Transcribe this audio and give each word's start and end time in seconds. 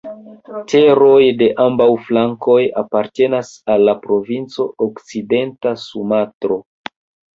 Teroj 0.71 1.19
de 1.41 1.49
ambaŭ 1.65 1.87
flankoj 2.07 2.57
apartenas 2.83 3.53
al 3.75 3.87
la 3.91 3.95
provinco 4.07 4.67
Okcidenta 4.89 5.75
Sumatro. 5.87 6.59